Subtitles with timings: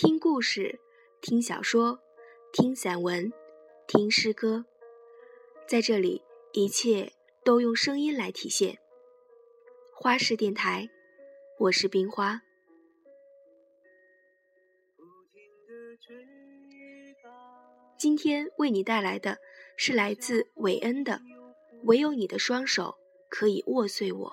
[0.00, 0.78] 听故事，
[1.20, 1.98] 听小说，
[2.52, 3.32] 听散文，
[3.88, 4.64] 听诗歌，
[5.66, 7.12] 在这里，一切
[7.44, 8.78] 都用声音来体现。
[9.92, 10.88] 花式电台，
[11.58, 12.42] 我是冰花。
[17.98, 19.38] 今天为你带来的
[19.76, 21.14] 是来自韦恩的
[21.82, 22.96] 《唯有你的双手
[23.28, 24.30] 可以握碎我》。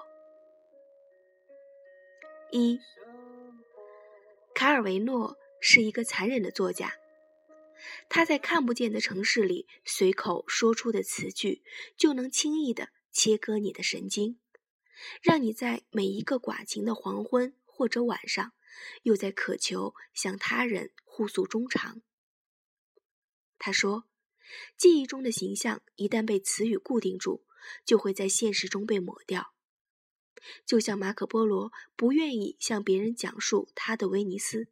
[2.52, 2.80] 一，
[4.54, 6.94] 卡尔维诺是一个残忍的作家，
[8.10, 11.64] 他在看不见的城市里随口说出的词句，
[11.98, 14.40] 就能轻易的切割你的神经，
[15.22, 18.54] 让你在每一个寡情的黄昏或者晚上，
[19.04, 22.02] 又在渴求向他人互诉衷肠。
[23.58, 24.06] 他说
[24.78, 27.44] ：“记忆中的形象一旦被词语固定住，
[27.86, 29.54] 就会在现实中被抹掉。
[30.66, 34.68] 就像马可·波罗不愿意向别人讲述他的威尼斯。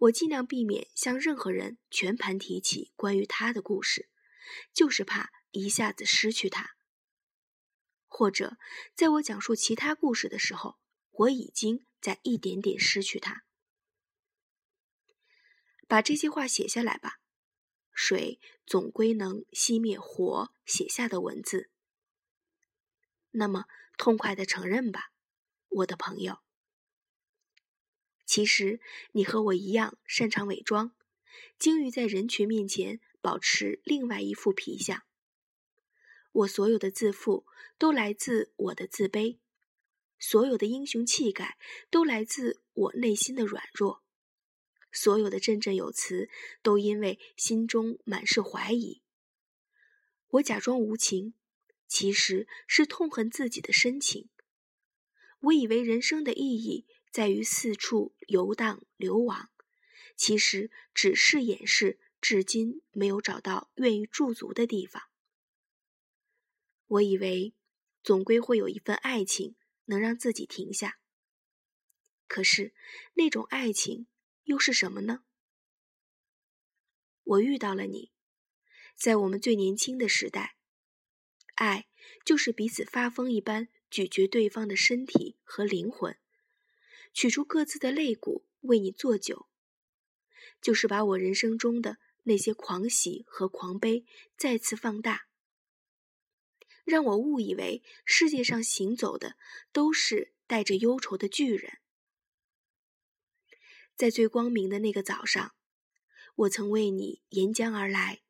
[0.00, 4.08] 我尽量避免向任何人全盘提起关于他的故事，
[4.72, 6.70] 就是怕一下子失去他。
[8.06, 8.56] 或者，
[8.94, 10.78] 在我讲述其他故事的时候，
[11.10, 13.44] 我已经在一点点失去他。
[15.86, 17.18] 把这些话写下来吧。”
[17.92, 21.68] 水总归能熄灭火写下的文字。
[23.32, 23.66] 那么，
[23.98, 25.12] 痛快的承认吧，
[25.68, 26.38] 我的朋友。
[28.30, 28.78] 其实
[29.10, 30.94] 你和我一样擅长伪装，
[31.58, 35.02] 精于在人群面前保持另外一副皮相。
[36.30, 37.44] 我所有的自负
[37.76, 39.38] 都来自我的自卑，
[40.16, 41.58] 所有的英雄气概
[41.90, 44.04] 都来自我内心的软弱。
[44.92, 46.30] 所有的振振有词，
[46.62, 49.02] 都因为心中满是怀疑。
[50.28, 51.34] 我假装无情，
[51.88, 54.28] 其实是痛恨自己的深情。
[55.40, 59.50] 我以为人生的意义在于四处游荡流亡，
[60.16, 65.02] 其实只是掩饰至今没有找到愿意驻足的地方。
[66.86, 67.54] 我以为
[68.02, 69.56] 总归会有一份爱情
[69.86, 70.98] 能让自己停下，
[72.26, 72.74] 可是
[73.14, 74.06] 那种爱情。
[74.44, 75.22] 又是什么呢？
[77.22, 78.10] 我遇到了你，
[78.96, 80.56] 在我们最年轻的时代，
[81.54, 81.86] 爱
[82.24, 86.18] 就是彼此发疯一般咀嚼对方的身体和灵魂，
[87.12, 89.48] 取出各自的肋骨为你做酒，
[90.60, 94.04] 就是把我人生中的那些狂喜和狂悲
[94.36, 95.26] 再次放大，
[96.84, 99.36] 让我误以为世界上行走的
[99.72, 101.78] 都是带着忧愁的巨人。
[103.96, 105.54] 在最光明的那个早上，
[106.34, 108.22] 我曾为你沿江而来。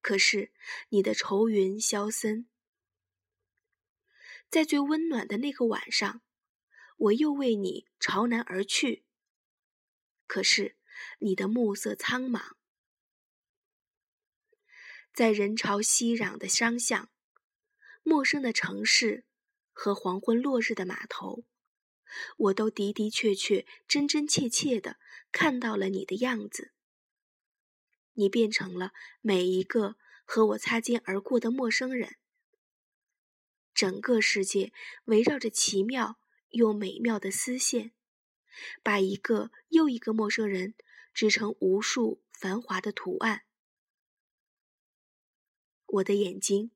[0.00, 0.52] 可是
[0.88, 2.48] 你的愁云消森。
[4.50, 6.22] 在最温暖的那个晚上，
[7.02, 9.04] 我又为你朝南而去。
[10.26, 10.76] 可是
[11.18, 12.52] 你的暮色苍茫。
[15.12, 17.10] 在人潮熙攘的商巷、
[18.02, 19.24] 陌生的城市
[19.72, 21.44] 和黄昏落日的码头。
[22.36, 24.98] 我都的的确确、真真切切的
[25.30, 26.72] 看到了你的样子。
[28.14, 32.16] 你变成了每一个和我擦肩而过的陌生人。
[33.74, 34.72] 整个世界
[35.06, 36.18] 围绕着奇妙
[36.52, 37.92] 又美妙的丝线，
[38.82, 40.74] 把一个又一个陌生人
[41.12, 43.42] 织成无数繁华的图案。
[45.86, 46.70] 我的眼睛，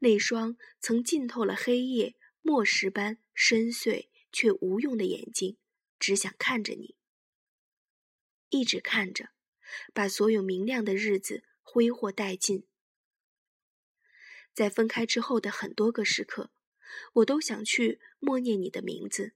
[0.00, 4.08] 那双曾浸透了黑夜墨石般深邃。
[4.34, 5.58] 却无用的眼睛，
[5.98, 6.96] 只想看着你，
[8.48, 9.28] 一直看着，
[9.92, 12.66] 把所有明亮的日子挥霍殆尽。
[14.54, 16.50] 在分开之后的很多个时刻，
[17.14, 19.34] 我都想去默念你的名字，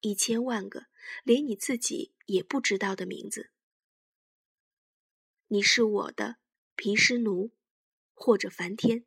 [0.00, 0.86] 一千万个
[1.24, 3.50] 连你自己也不知道的名字。
[5.48, 6.36] 你是我的
[6.76, 7.52] 皮湿奴，
[8.14, 9.04] 或者梵天，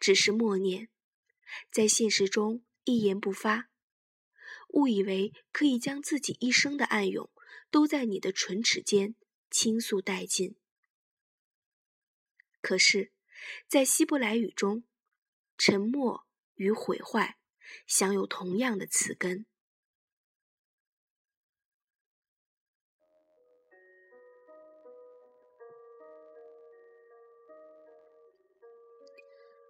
[0.00, 0.88] 只是默念，
[1.70, 2.62] 在现实中。
[2.88, 3.68] 一言不发，
[4.68, 7.28] 误以为可以将自己一生的暗涌
[7.68, 9.16] 都在你的唇齿间
[9.50, 10.54] 倾诉殆尽。
[12.60, 13.10] 可是，
[13.66, 14.84] 在希伯来语中，
[15.58, 16.24] 沉默
[16.54, 17.36] 与毁坏
[17.86, 19.46] 享有同样的词根。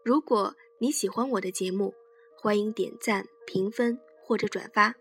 [0.05, 1.93] 如果你喜欢我的节目，
[2.39, 4.95] 欢迎点赞、评分或者转发。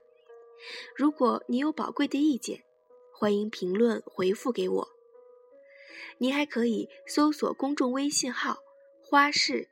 [0.96, 2.64] 如果你有宝贵的意见，
[3.14, 4.90] 欢迎评论回复给我。
[6.18, 8.58] 你还可以搜索公众微信号
[9.04, 9.70] “花式”，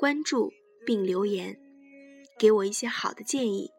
[0.00, 0.50] 关注
[0.86, 1.60] 并留言，
[2.38, 3.70] 给我一些好的建议，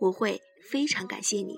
[0.00, 1.56] 我会非常感谢你。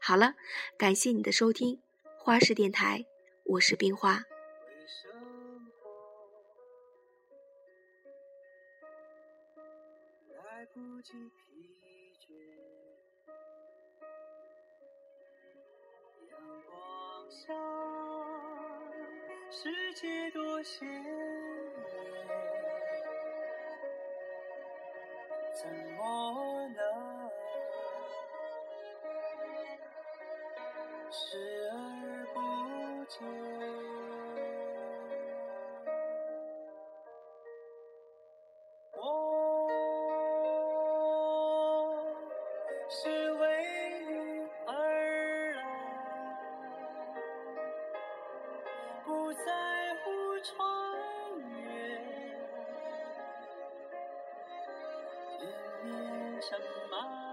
[0.00, 0.36] 好了，
[0.78, 1.82] 感谢你的收听，
[2.16, 3.04] 花式电台，
[3.46, 4.22] 我是冰花。
[16.30, 17.52] 阳光下，
[19.50, 20.88] 世界多鲜
[49.32, 49.50] 不在
[50.04, 50.10] 乎
[50.44, 50.52] 穿
[51.64, 51.72] 越
[55.38, 55.42] 人
[55.82, 57.32] 面尘埃。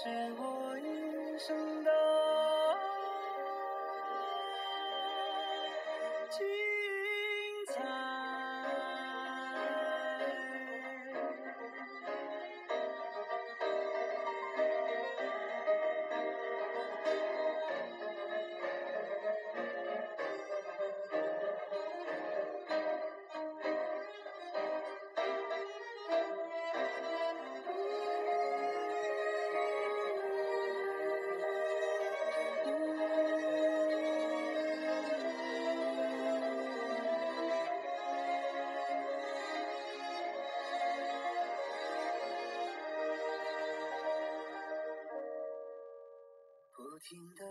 [0.00, 0.08] 是
[0.38, 1.90] 我一生的。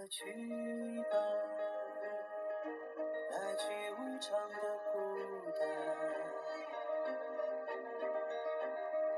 [0.10, 0.24] 去
[1.12, 1.18] 吧，
[3.30, 4.56] 来去无常的
[4.94, 4.96] 孤
[5.60, 5.62] 单，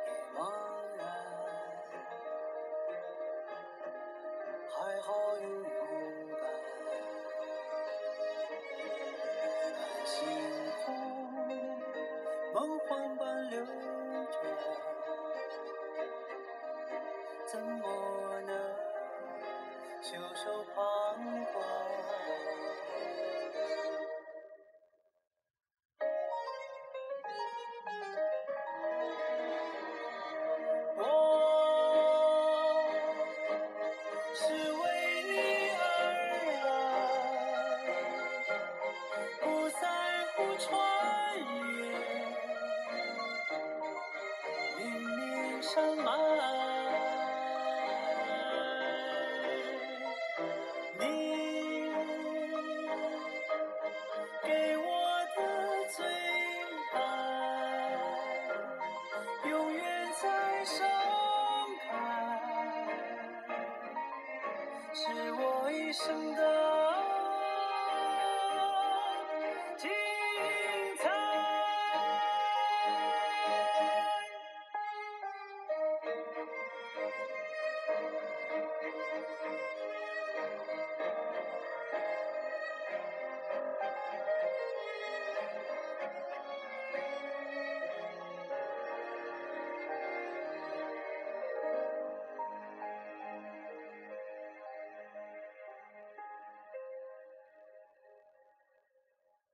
[0.06, 0.38] 也茫
[0.98, 1.00] 然。
[4.70, 5.08] 还好
[5.38, 5.46] 有
[51.00, 51.06] 你
[54.44, 54.84] 给我
[55.36, 55.40] 的
[55.96, 56.06] 最
[56.94, 56.98] 爱
[59.50, 59.82] 永远
[60.22, 60.24] 在
[60.66, 60.78] 盛
[61.88, 61.90] 开
[64.94, 66.49] 是我一生的